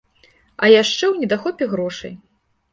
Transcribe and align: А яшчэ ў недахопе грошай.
А 0.63 0.69
яшчэ 0.71 1.05
ў 1.11 1.15
недахопе 1.25 1.71
грошай. 1.77 2.13